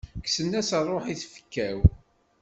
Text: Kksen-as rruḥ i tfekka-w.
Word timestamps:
Kksen-as 0.23 0.69
rruḥ 0.85 1.05
i 1.07 1.15
tfekka-w. 1.21 1.79